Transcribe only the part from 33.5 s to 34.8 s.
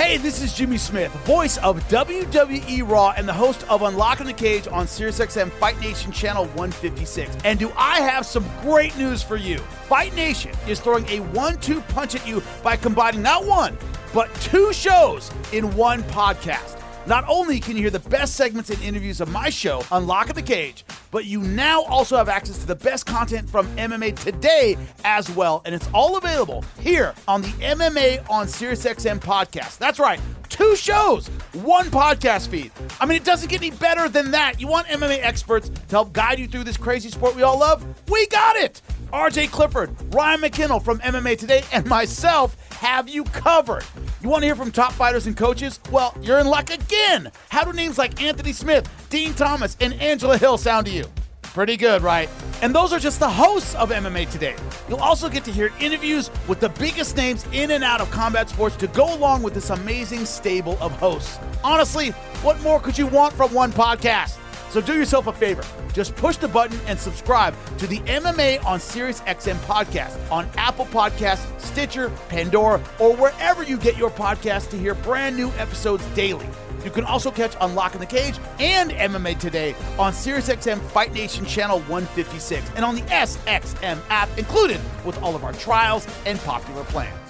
any better than that. You